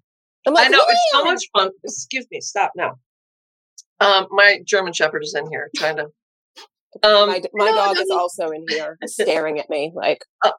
[0.46, 1.70] I'm like, I know it's so much fun.
[1.84, 2.94] Excuse me, stop now.
[4.00, 6.04] Um, my German Shepherd is in here trying to.
[7.02, 8.18] Um, my, my No, dog no, is no.
[8.18, 10.52] also in here staring at me like I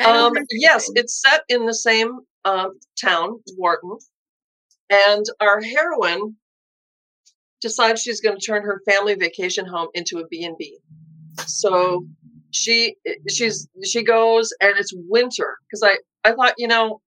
[0.00, 3.96] don't Um, yes, it's set in the same um, town, Wharton,
[4.90, 6.36] and our heroine
[7.60, 10.78] decides she's going to turn her family vacation home into a B and B.
[11.46, 12.06] So
[12.50, 12.96] she
[13.28, 17.00] she's she goes, and it's winter because I I thought you know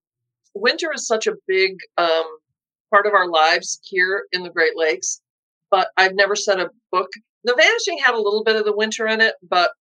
[0.54, 2.26] winter is such a big um,
[2.90, 5.22] part of our lives here in the Great Lakes,
[5.70, 7.10] but I've never set a book.
[7.44, 9.72] The Vanishing had a little bit of the winter in it, but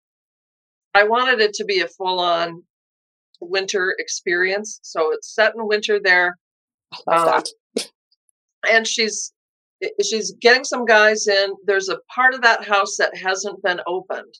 [0.94, 2.62] I wanted it to be a full on
[3.40, 4.80] winter experience.
[4.82, 6.36] So it's set in winter there.
[7.06, 7.42] Um,
[8.68, 9.32] and she's
[10.02, 11.54] she's getting some guys in.
[11.64, 14.34] There's a part of that house that hasn't been opened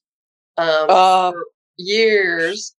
[0.56, 1.44] um, Uh, for
[1.76, 2.74] years,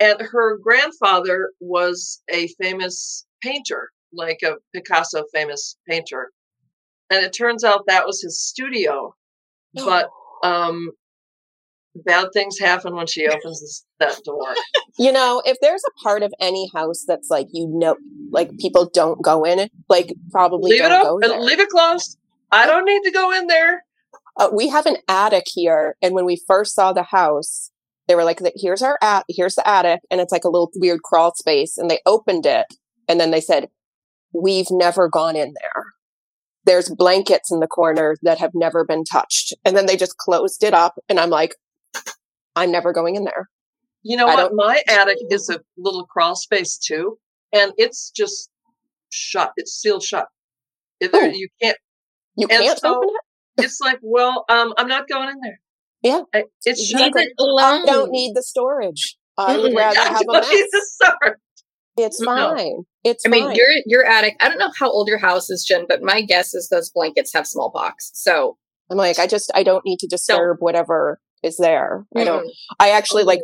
[0.00, 6.32] and her grandfather was a famous painter, like a Picasso famous painter,
[7.10, 9.14] and it turns out that was his studio.
[9.74, 10.08] But
[10.42, 10.90] um,
[12.04, 14.54] bad things happen when she opens that door.
[14.98, 17.96] you know, if there's a part of any house that's like you know,
[18.30, 21.40] like people don't go in, like probably leave it up, go and there.
[21.40, 22.18] leave it closed.
[22.52, 23.84] I don't need to go in there.
[24.36, 27.70] Uh, we have an attic here, and when we first saw the house,
[28.06, 31.02] they were like, "Here's our at, here's the attic," and it's like a little weird
[31.02, 31.78] crawl space.
[31.78, 32.66] And they opened it,
[33.08, 33.68] and then they said,
[34.32, 35.84] "We've never gone in there.
[36.64, 40.62] There's blankets in the corner that have never been touched." And then they just closed
[40.62, 41.56] it up, and I'm like,
[42.56, 43.48] "I'm never going in there."
[44.02, 44.48] You know I what?
[44.48, 47.18] don't- My attic is a little crawl space too,
[47.52, 48.50] and it's just
[49.10, 49.52] shut.
[49.56, 50.26] It's sealed shut.
[51.00, 51.78] It- there- you can't.
[52.36, 53.64] You And can't so- open it.
[53.64, 55.60] It's like, well, um, I'm not going in there.
[56.02, 56.20] Yeah.
[56.34, 57.00] I, it's shut.
[57.00, 57.82] Leave it alone.
[57.82, 59.16] I don't need the storage.
[59.38, 60.50] I would rather I have a don't mess.
[60.50, 61.40] need to start.
[61.96, 62.26] It's No.
[62.26, 62.84] fine.
[63.02, 63.56] It's I mean, fine.
[63.56, 64.36] your your attic.
[64.40, 67.32] I don't know how old your house is, Jen, but my guess is those blankets
[67.32, 68.10] have smallpox.
[68.12, 68.58] So
[68.90, 72.06] I'm like, I just I don't need to disturb whatever is there.
[72.16, 72.50] I don't.
[72.78, 73.40] I actually like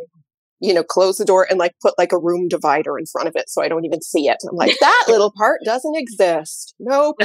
[0.59, 3.35] you know close the door and like put like a room divider in front of
[3.35, 4.37] it so I don't even see it.
[4.49, 6.75] I'm like that little part doesn't exist.
[6.79, 7.17] Nope.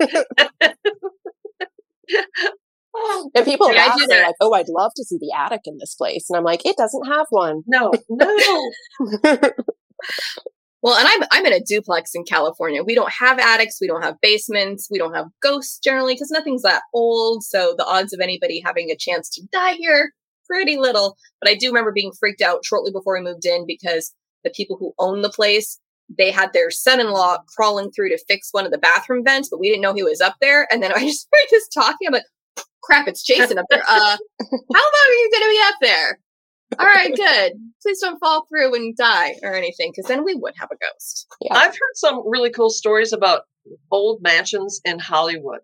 [3.34, 5.94] And people Yeah, ask, they're like, "Oh, I'd love to see the attic in this
[5.94, 8.70] place," and I'm like, "It doesn't have one." No, no.
[10.82, 12.82] Well, and I'm I'm in a duplex in California.
[12.82, 16.62] We don't have attics, we don't have basements, we don't have ghosts generally because nothing's
[16.62, 17.44] that old.
[17.44, 20.12] So the odds of anybody having a chance to die here
[20.46, 21.16] pretty little.
[21.40, 24.12] But I do remember being freaked out shortly before we moved in because
[24.42, 25.78] the people who own the place
[26.18, 29.68] they had their son-in-law crawling through to fix one of the bathroom vents, but we
[29.68, 30.66] didn't know he was up there.
[30.72, 32.08] And then I just heard this talking.
[32.08, 32.24] I'm like,
[32.82, 33.82] crap, it's Jason up there.
[33.82, 36.18] Uh, how long are you going to be up there?
[36.78, 37.52] All right, good.
[37.82, 41.26] Please don't fall through and die or anything, because then we would have a ghost.
[41.40, 41.54] Yeah.
[41.54, 43.42] I've heard some really cool stories about
[43.90, 45.60] old mansions in Hollywood.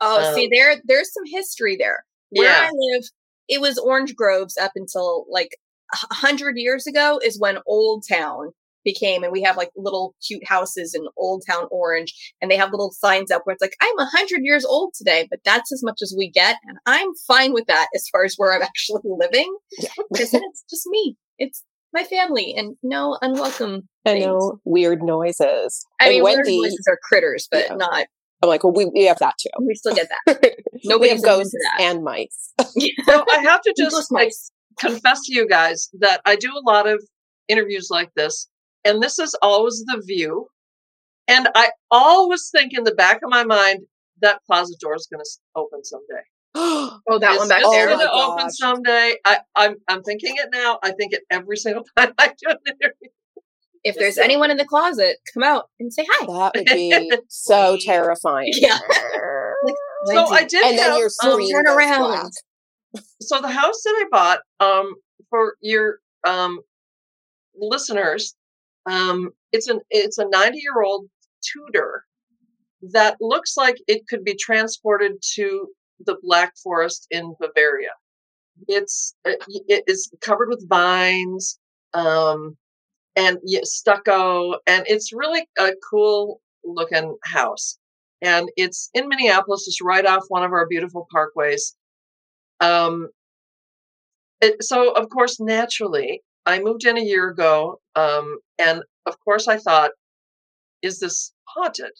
[0.00, 2.04] Oh, Um, see, there, there's some history there.
[2.30, 2.68] Where Yeah.
[2.68, 3.04] I live,
[3.48, 5.56] it was orange groves up until like
[5.92, 8.50] a hundred years ago is when Old Town
[8.86, 12.70] became, and we have like little cute houses in Old Town Orange, and they have
[12.70, 15.82] little signs up where it's like, I'm a hundred years old today, but that's as
[15.84, 19.02] much as we get, and I'm fine with that as far as where I'm actually
[19.04, 19.90] living, Yeah.
[20.10, 21.16] because then it's just me.
[21.38, 23.74] It's my family, and no unwelcome.
[23.74, 24.24] and things.
[24.26, 25.84] no weird noises.
[26.00, 27.74] I and mean, weird Wendy, voices are critters, but Yeah.
[27.76, 28.06] not.
[28.42, 29.48] I'm like, well, we, we have that too.
[29.66, 30.40] We still get that.
[30.74, 31.82] we Nobody's have immune to ghosts that.
[31.84, 32.52] and mice.
[32.60, 34.30] So I have to just like,
[34.78, 37.02] confess to you guys that I do a lot of
[37.48, 38.46] interviews like this,
[38.86, 40.48] and this is always the view.
[41.28, 43.80] And I always think in the back of my mind
[44.22, 46.22] that closet door is going to open someday.
[47.08, 47.86] Oh, that It's one back just Oh there.
[47.88, 48.52] going to open gosh.
[48.56, 49.16] someday.
[49.24, 50.78] I, I'm I'm thinking it now.
[50.82, 53.10] I think it every single time I do an interview.
[53.84, 56.26] If there's anyone in the closet, come out and say hi.
[56.26, 58.50] that would be so terrifying.
[58.54, 58.78] Yeah.
[60.06, 61.98] So I did and then have, your um, turn around.
[62.08, 63.02] black.
[63.20, 64.94] so the house that I bought um,
[65.30, 66.60] for your um,
[67.58, 68.36] listeners,
[68.86, 71.08] um, it's an it's a 90 year old
[71.42, 72.04] Tudor
[72.92, 75.68] that looks like it could be transported to
[76.04, 77.92] the Black Forest in Bavaria.
[78.68, 81.58] It's it it is covered with vines
[81.94, 82.56] um,
[83.16, 87.78] and stucco, and it's really a cool looking house.
[88.22, 91.74] And it's in Minneapolis, just right off one of our beautiful parkways.
[92.60, 93.08] Um,
[94.40, 99.48] it, so of course, naturally, I moved in a year ago, um, and of course,
[99.48, 99.92] I thought,
[100.82, 101.92] "Is this haunted?"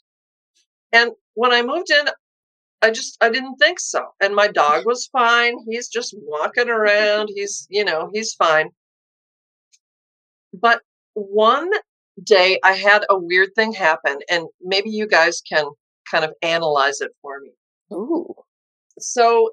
[0.93, 2.09] And when I moved in,
[2.83, 4.15] I just I didn't think so.
[4.21, 7.31] And my dog was fine; he's just walking around.
[7.35, 8.71] He's you know he's fine.
[10.53, 10.83] But
[11.15, 11.71] one
[12.23, 15.67] day, I had a weird thing happen, and maybe you guys can
[16.11, 17.51] kind of analyze it for me
[17.93, 18.35] Ooh.
[18.99, 19.51] so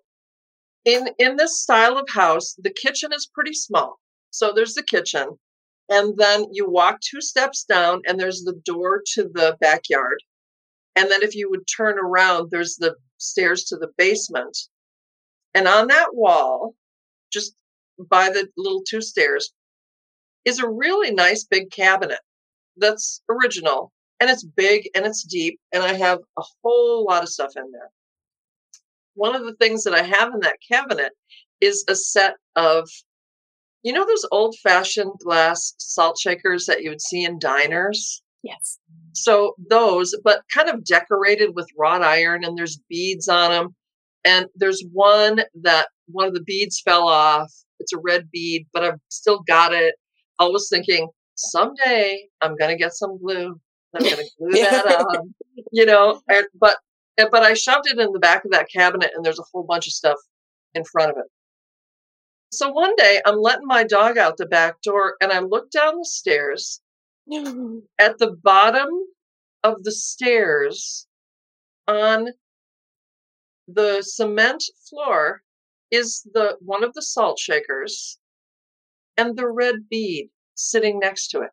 [0.86, 4.00] in in this style of house the kitchen is pretty small
[4.34, 5.38] so there's the kitchen
[5.90, 10.24] and then you walk two steps down and there's the door to the backyard.
[10.96, 14.58] And then if you would turn around there's the stairs to the basement.
[15.54, 16.74] And on that wall
[17.32, 17.54] just
[18.10, 19.54] by the little two stairs
[20.46, 22.20] is a really nice big cabinet
[22.78, 27.30] that's original and it's big and it's deep and i have a whole lot of
[27.30, 27.92] stuff in there.
[29.14, 31.12] One of the things that I have in that cabinet
[31.62, 32.90] is a set of,
[33.84, 38.22] you know, those old fashioned glass salt shakers that you would see in diners?
[38.42, 38.80] Yes.
[39.14, 43.76] So those, but kind of decorated with wrought iron and there's beads on them.
[44.26, 47.52] And there's one that one of the beads fell off.
[47.80, 49.96] It's a red bead, but I've still got it.
[50.40, 53.60] I was thinking someday I'm going to get some glue.
[53.96, 55.34] I'm going to glue that on,
[55.72, 56.78] you know, and, but
[57.18, 59.64] and- but I shoved it in the back of that cabinet and there's a whole
[59.64, 60.18] bunch of stuff
[60.74, 61.26] in front of it.
[62.54, 65.98] So one day I'm letting my dog out the back door and I look down
[65.98, 66.82] the stairs.
[67.98, 68.90] At the bottom
[69.64, 71.08] of the stairs
[71.88, 72.30] on
[73.68, 75.42] the cement floor
[75.90, 78.20] is the one of the salt shakers
[79.18, 81.52] and the red bead sitting next to it.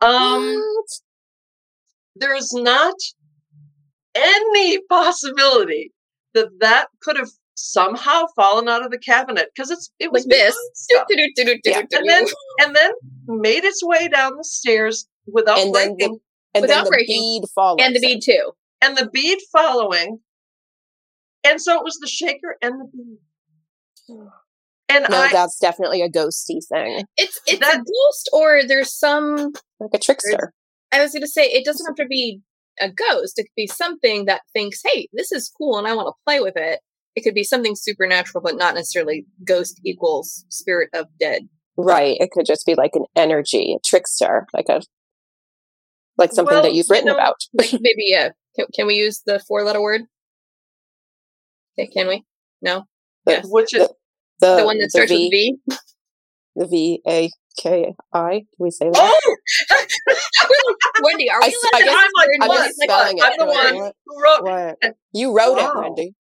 [0.00, 0.86] Um What?
[2.16, 2.94] there is not
[4.14, 5.92] any possibility
[6.34, 10.30] that that could have somehow fallen out of the cabinet because it's it was Like
[10.30, 10.56] this.
[10.74, 11.06] stuff.
[11.10, 11.82] Yeah.
[11.92, 12.26] and then
[12.60, 12.90] and then
[13.26, 16.18] made its way down the stairs without and then breaking the,
[16.54, 17.20] and then Without the breaking.
[17.40, 17.78] bead follows.
[17.82, 18.52] and the bead too.
[18.82, 20.20] and the bead following
[21.44, 23.18] and so it was the shaker and the bead
[24.88, 28.92] and No, I that's definitely a ghosty thing, It's it's That- a ghost, or there's
[28.92, 29.52] some.
[29.78, 30.52] like a trickster.
[30.92, 32.40] I was going to say it doesn't have to be
[32.80, 33.38] a ghost.
[33.38, 36.40] It could be something that thinks, "Hey, this is cool, and I want to play
[36.40, 36.80] with it."
[37.16, 41.42] It could be something supernatural, but not necessarily ghost equals spirit of dead.
[41.76, 42.16] Right.
[42.20, 44.80] It could just be like an energy, a trickster, like a
[46.18, 47.36] like something Well, that you've you written know, about.
[47.54, 50.02] Like maybe, uh, can, can we use the four letter word?
[51.78, 52.24] Okay, can we?
[52.62, 52.84] No.
[53.26, 53.46] The, Yes.
[53.48, 53.88] Which is
[54.40, 55.78] the, The one that starts v, with V.
[56.56, 58.38] The V A K I.
[58.40, 58.96] Do we say that?
[58.98, 59.36] oh,
[61.02, 62.58] Wendy, are I we s- allowed I guess- use the word I'm one?
[62.58, 63.24] Like, spelling it.
[63.24, 64.94] I'm the one who wrote What?
[65.12, 66.14] You wrote it, Wendy.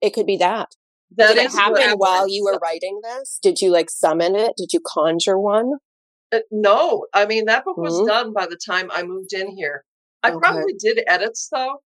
[0.00, 0.68] It could be that.
[1.16, 1.34] that.
[1.34, 3.38] Did it happen while you were writing this?
[3.42, 4.52] Did you like summon it?
[4.56, 5.72] Did you conjure one?
[6.32, 8.06] Uh, no, I mean that book was Mhm.
[8.06, 9.84] done by the time I moved in here.
[10.22, 10.38] I Okay.
[10.38, 11.82] probably did edits though.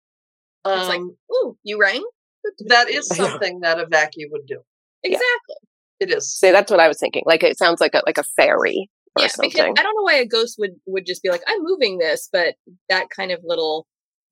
[0.66, 2.02] It's like, Um, ooh, you rang?
[2.68, 3.06] that is
[3.44, 4.62] something that a vacuum would do.
[5.02, 5.10] Yeah.
[5.16, 5.56] Exactly.
[6.00, 6.34] It is.
[6.34, 7.22] See, that's what I was thinking.
[7.26, 9.50] Like it sounds like a like a fairy or Yeah, something.
[9.50, 12.28] because I don't know why a ghost would would just be like, I'm moving this,
[12.32, 12.54] but
[12.88, 13.86] that kind of little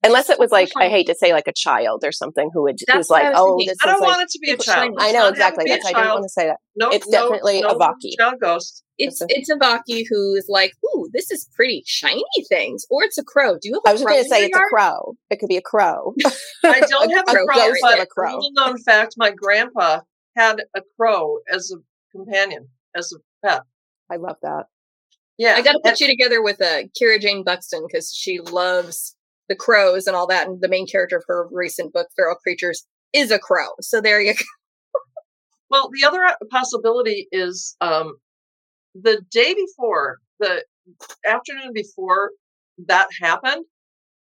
[0.04, 2.76] Unless it was like I hate to say like a child or something who would
[2.86, 4.08] That's who's like, oh, this I is don't like.
[4.08, 4.94] want it to be a child.
[4.98, 5.64] I know not have it exactly.
[5.68, 6.56] That's why I didn't want to say that.
[6.76, 8.16] No, It's no, definitely a Vaki.
[8.18, 8.84] Child ghost.
[8.96, 12.86] it's a- it's a Vaki who is like, ooh, this is pretty shiny things.
[12.90, 13.54] Or it's a crow.
[13.54, 15.14] Do you have a I was just going to say it's a crow.
[15.30, 16.14] It could be a crow.
[16.64, 18.34] I don't have a, a crow, but a crow.
[18.34, 20.00] little known fact: my grandpa
[20.36, 21.78] had a crow as a
[22.16, 23.62] companion, as a pet.
[24.10, 24.66] I love that.
[25.38, 29.14] Yeah, I got to put you together with uh, Kira Jane Buxton because she loves
[29.48, 30.46] the crows and all that.
[30.46, 33.68] And the main character of her recent book, Feral Creatures, is a crow.
[33.80, 34.40] So there you go.
[35.70, 38.16] Well, the other uh, possibility is um,
[38.94, 40.64] the day before, the
[41.26, 42.30] afternoon before
[42.86, 43.64] that happened,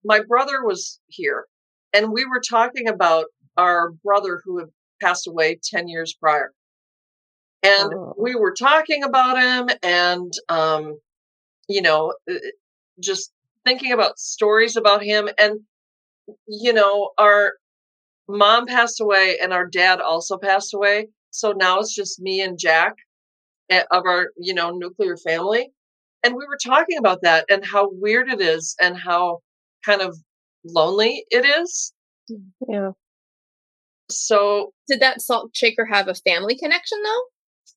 [0.06, 1.46] my brother was here,
[1.94, 3.26] and we were talking about
[3.58, 4.68] our brother who had
[5.02, 6.52] passed away 10 years prior.
[7.64, 8.14] And Oh.
[8.18, 11.00] we were talking about him and, um,
[11.68, 12.36] you know, uh,
[13.00, 13.32] just
[13.66, 15.30] thinking about stories about him.
[15.38, 15.62] And,
[16.48, 17.54] you know, our
[18.28, 21.08] mom passed away and our dad also passed away.
[21.32, 22.96] So now it's just me and Jack
[23.70, 25.72] eh, of our, you know, nuclear family.
[26.24, 29.40] And we were talking about that and how weird it is and how
[29.86, 30.18] kind of
[30.64, 31.94] lonely it is.
[32.68, 32.92] Yeah.
[34.10, 37.22] So, Did that salt shaker have a family connection though?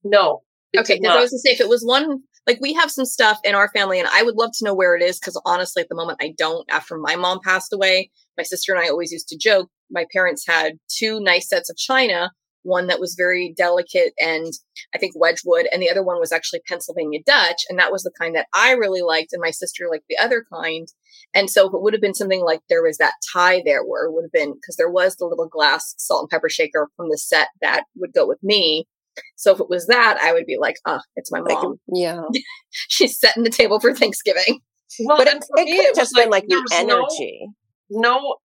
[0.04, 0.42] no.
[0.76, 3.40] Okay, because I was gonna say if it was one like we have some stuff
[3.44, 5.88] in our family, and I would love to know where it is because honestly, at
[5.88, 6.68] the moment, I don't.
[6.70, 9.70] After my mom passed away, my sister and I always used to joke.
[9.90, 12.32] My parents had two nice sets of china,
[12.64, 14.52] one that was very delicate and
[14.94, 18.12] I think Wedgwood, and the other one was actually Pennsylvania Dutch, and that was the
[18.18, 20.88] kind that I really liked, and my sister liked the other kind.
[21.32, 24.06] And so, if it would have been something like there was that tie there, where
[24.06, 27.08] it would have been because there was the little glass salt and pepper shaker from
[27.08, 28.86] the set that would go with me.
[29.36, 31.78] So if it was that, I would be like, "Ah, it's my Like, mom.
[31.92, 32.22] yeah.
[32.70, 34.60] She's setting the table for Thanksgiving."
[35.00, 37.00] well, But it, for it me, could have just been like there the was no-
[37.00, 37.46] energy.
[37.90, 38.36] no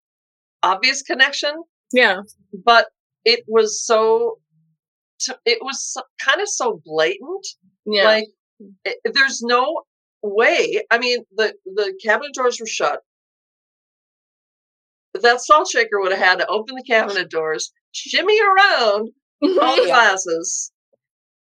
[0.64, 1.52] obvious connection,
[1.94, 2.22] Yeah,
[2.66, 2.88] but
[3.26, 4.40] it was so,
[5.22, 7.48] t- it was so, kind of so blatant.
[7.86, 8.04] yeah.
[8.04, 8.28] Like,
[8.84, 9.84] it, there's no
[10.22, 10.84] way.
[10.92, 13.00] I mean, the, the cabinet doors were shut.
[15.22, 19.10] That salt shaker would have had to open the cabinet doors, shimmy around
[19.62, 19.94] all the Yeah.
[19.96, 20.72] glasses,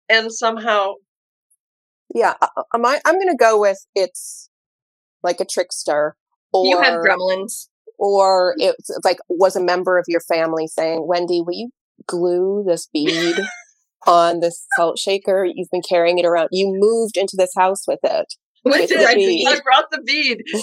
[0.09, 0.93] and somehow,
[2.13, 2.33] Yeah.
[2.41, 4.49] Uh, uh, I, I might- I'm going to go with it's
[5.23, 6.15] like a trickster.
[6.51, 7.67] Or, you have gremlins.
[7.97, 11.69] or it's like was a member of your family saying, Wendy, will you
[12.05, 13.37] glue this bead
[14.07, 15.45] on this salt shaker?
[15.51, 16.49] You've been carrying it around.
[16.51, 18.35] You moved into this house with it.
[18.63, 19.15] With the bead.
[19.15, 19.47] bead.
[19.47, 20.43] I brought the bead.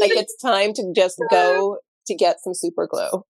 [0.00, 3.24] like it's time to just go to get some super glue.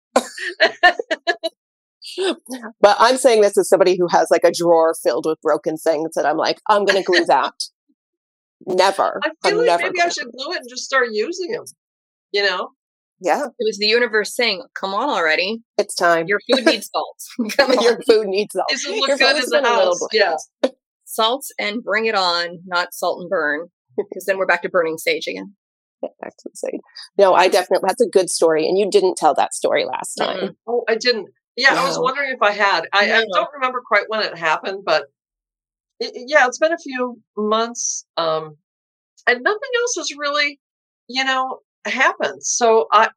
[2.81, 6.15] but I'm saying this as somebody who has like a drawer filled with broken things
[6.15, 7.55] that I'm like, I'm going to glue that.
[8.67, 9.21] Never.
[9.23, 11.65] I I'm like never maybe I should glue it and just start using them.
[12.33, 12.71] You know?
[13.21, 16.27] Yeah, It was the universe saying, "Come on already, it's time.
[16.27, 17.17] your food needs salt.
[17.57, 18.69] Come on, Your food needs salt.
[18.69, 19.99] Does it Your look good the a house?
[20.13, 20.37] Yeah.
[21.05, 24.99] salt and bring it on, not salt and burn." Because then we're back to burning
[24.99, 25.55] sage again.
[26.03, 26.81] Back to the sage.
[27.17, 28.67] No, I definitely, that's a good story.
[28.69, 30.37] And you didn't tell that story last time.
[30.39, 30.57] Mm-mm.
[30.67, 31.29] Oh, I didn't.
[31.57, 32.89] Yeah, I was wondering if I had.
[32.93, 35.05] I, I don't remember quite when it happened, but
[36.01, 38.05] it, yeah, it's been a few months.
[38.17, 38.57] Um,
[39.29, 40.59] and nothing else has really,
[41.09, 42.43] you know, happened.
[42.43, 43.09] So I,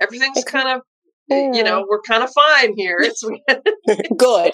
[0.00, 0.50] everything's Okay.
[0.50, 0.82] kind of,
[1.28, 2.96] you know, we're kind of fine here.
[3.00, 3.22] It's
[4.16, 4.52] good.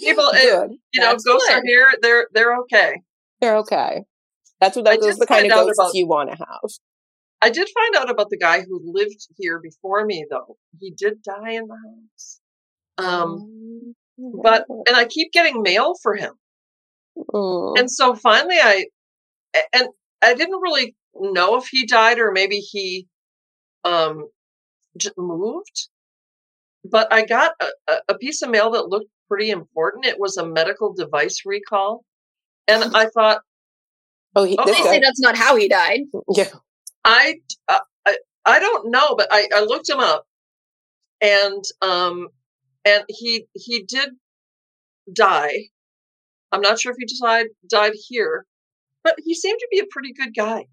[0.00, 0.70] people, uh, good.
[0.92, 1.92] you know, That's ghosts are here.
[2.00, 3.02] They're they're okay.
[3.40, 4.02] They're okay.
[4.60, 6.60] That's what those are the kind of ghosts about- you want to have.
[7.42, 10.56] I did find out about the guy who lived here before me, though.
[10.80, 12.40] He did die in the house.
[12.98, 13.94] Um,
[14.42, 16.32] but and I keep getting mail for him.
[17.32, 17.78] Mm.
[17.78, 18.86] And so finally I,
[19.74, 19.88] and
[20.22, 23.06] I didn't really know if he died or maybe he
[23.84, 24.26] um
[24.96, 25.88] j- moved.
[26.84, 30.06] But I got a, a- a piece of mail that looked pretty important.
[30.06, 32.04] It was a medical device recall.
[32.68, 33.40] And I thought
[34.34, 34.82] oh, he, Oh, They guy.
[34.84, 36.00] say that's not how he died.
[36.34, 36.48] Yeah.
[37.06, 37.36] I
[37.68, 40.26] uh, I, I don't know, but I, I looked him up
[41.22, 42.28] and um,
[42.84, 44.10] and he he did
[45.12, 45.68] die.
[46.52, 48.46] I'm not sure if he died died here,
[49.04, 50.66] but he seemed to be a pretty good guy.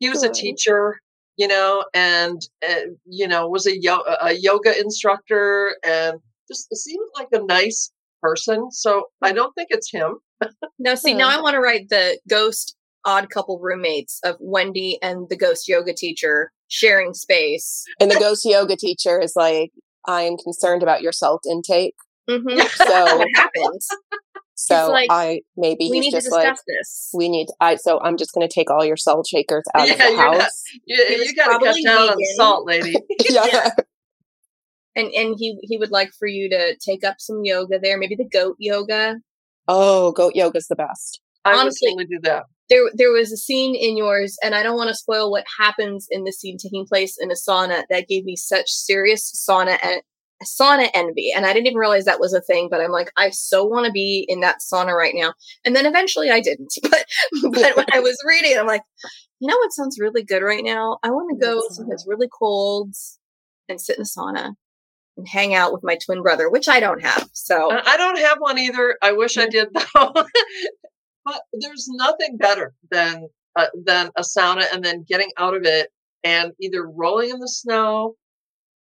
[0.00, 0.30] He was Good.
[0.30, 1.00] a teacher,
[1.36, 7.06] you know, and uh, you know was a, yo- a yoga instructor, and just seemed
[7.16, 7.92] like a nice
[8.22, 8.70] person.
[8.72, 10.16] So I don't think it's him.
[10.78, 11.38] Now, see, now Hmm.
[11.38, 15.92] I want to write the ghost odd couple roommates of Wendy and the ghost yoga
[15.94, 17.84] teacher sharing space.
[18.00, 19.70] And the ghost yoga teacher is like,
[20.06, 21.94] I'm concerned about your salt intake.
[22.28, 22.58] Mm-hmm.
[22.86, 23.88] So, what happens?
[24.54, 27.10] so like, I maybe we he's need to just discuss like, this.
[27.14, 27.46] we need.
[27.60, 30.04] I so I'm just going to take all your salt shakers out of Yeah, the
[30.12, 30.62] you're not- house.
[30.84, 32.18] You, you got to cut probably down on vegan.
[32.36, 32.94] salt, lady.
[33.30, 33.70] yeah.
[34.96, 38.16] and and he he would like for you to take up some yoga there, maybe
[38.16, 39.16] the goat yoga.
[39.68, 41.20] Oh, goat yoga's the best.
[41.44, 42.44] I Honestly- would totally do that.
[42.70, 46.06] There there was a scene in yours, and I don't want to spoil what happens
[46.10, 50.02] in the scene taking place in a sauna that gave me such serious sauna and
[50.44, 52.68] sauna envy, and I didn't even realize that was a thing.
[52.70, 55.34] But I'm like, I so want to be in that sauna right now.
[55.64, 56.72] And then eventually I didn't.
[56.82, 57.04] But
[57.52, 58.82] but when I was reading, I'm like,
[59.40, 60.98] you know what sounds really good right now?
[61.02, 62.92] I want to go someplace really cold
[63.68, 64.54] and sit in a sauna
[65.16, 67.28] and hang out with my twin brother, which I don't have.
[67.32, 68.96] So I don't have one either.
[69.02, 70.12] I wish I did though.
[71.28, 75.90] But there's nothing better than uh, than a sauna and then getting out of it
[76.24, 78.14] and either rolling in the snow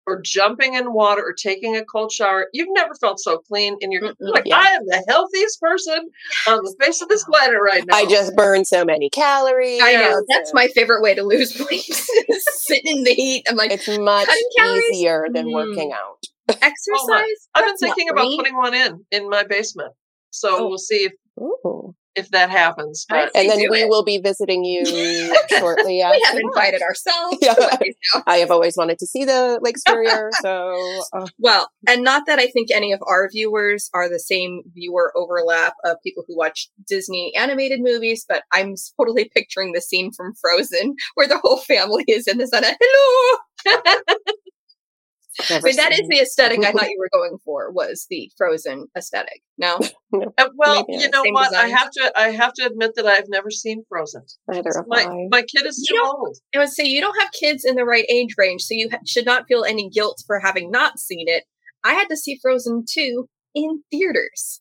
[0.06, 2.48] or jumping in water or taking a cold shower.
[2.52, 4.14] You've never felt so clean in your Mm-mm.
[4.20, 4.56] like Yeah.
[4.58, 6.08] I am the healthiest person
[6.48, 7.96] on the face of this planet right now.
[7.96, 9.80] I just burn so many calories.
[9.82, 10.22] I know Yes.
[10.28, 11.82] that's my favorite way to lose weight.
[12.30, 13.44] Sitting in the heat.
[13.48, 14.84] I'm like, It's much Cutting calories?
[14.92, 15.52] easier than Mm.
[15.54, 16.18] working out.
[16.48, 17.48] exercise.
[17.54, 18.36] I've been thinking about great.
[18.38, 19.92] putting one in in my basement.
[20.30, 20.68] So Oh.
[20.68, 21.94] we'll see if Ooh.
[22.14, 23.06] If that happens.
[23.10, 23.88] I But And then we it.
[23.88, 24.84] will be visiting you
[25.58, 25.94] shortly.
[25.94, 27.38] We have invited ourselves.
[27.42, 27.54] Yeah.
[27.54, 28.22] to Wendy's house.
[28.26, 32.38] I have always wanted to see the Lake Superior, so uh, Well, and not that
[32.38, 36.68] I think any of our viewers are the same viewer overlap of people who watch
[36.88, 42.04] Disney animated movies, but I'm totally picturing the scene from Frozen where the whole family
[42.08, 42.64] is in the sun.
[42.64, 44.32] Hello!
[45.50, 48.86] Never But that is the aesthetic I thought you were going for was the Frozen
[48.96, 49.42] aesthetic.
[49.58, 49.78] No?
[50.36, 51.54] Uh, well, Maybe you know Same what?
[51.54, 52.12] I have to.
[52.14, 54.22] I have to admit that I've never seen Frozen.
[54.46, 55.26] neither My I.
[55.30, 56.36] my kid is You too old.
[56.54, 58.98] I would say you don't have kids in the right age range, so you ha-
[59.06, 61.44] should not feel any guilt for having not seen it.
[61.82, 64.60] I had to see Frozen 2 in theaters.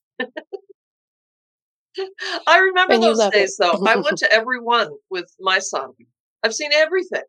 [2.47, 3.63] I remember And those days, it.
[3.63, 3.85] though.
[3.85, 5.89] I went to every one with my son.
[6.43, 7.23] I've seen everything.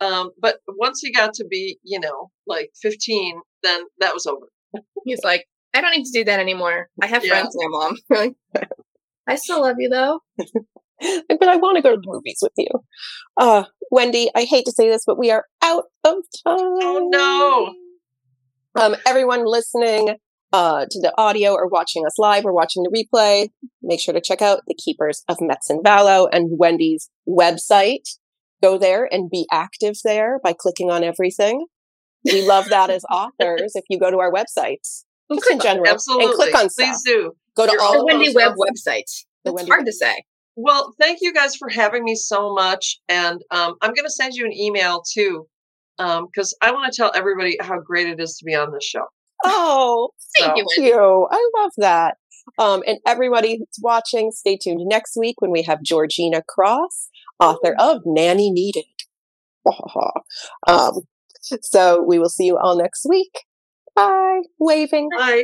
[0.00, 4.46] Um, but once he got to be, you know, like 15, then that was over.
[5.04, 6.88] He's like, I don't need to do that anymore.
[7.02, 7.30] I have Yeah.
[7.30, 7.68] friends now,
[8.10, 8.34] mom.
[9.28, 10.20] I still love you though.
[10.38, 12.68] but I want to go to the movies with you.
[13.36, 16.14] Uh, Wendy, I hate to say this, but we are out of
[16.46, 16.56] time.
[16.58, 17.74] Oh, no.
[18.82, 20.16] Um, everyone listening
[20.52, 23.48] uh, to the audio or watching us live or watching the replay,
[23.82, 28.08] make sure to check out the Keepers of Metsan Valo and Wendy's website.
[28.64, 31.66] Go there and be active there by clicking on everything.
[32.24, 36.24] We love that as authors if you go to our websites, just in general, Absolutely.
[36.26, 37.00] and click on Please stuff.
[37.04, 37.32] do.
[37.56, 38.88] Go to You're all The of Wendy Webb websites.
[38.88, 39.24] website.
[39.44, 40.14] The It's Wendy hard to say.
[40.56, 43.00] Well, thank you guys for having me so much.
[43.08, 45.46] And um, I'm going to send you an email too,
[45.98, 49.04] because I want to tell everybody how great it is to be on this show.
[49.44, 50.90] Oh, Thank So- you, Thank Wendy.
[50.96, 51.28] you.
[51.30, 52.16] I love that.
[52.58, 57.08] Um, and everybody who's watching, stay tuned next week when we have Georgina Cross,
[57.40, 58.84] author of Nanny Needed.
[60.66, 61.00] um,
[61.62, 63.40] so we will see you all next week.
[63.94, 64.42] Bye.
[64.58, 65.08] Waving.
[65.16, 65.42] Bye.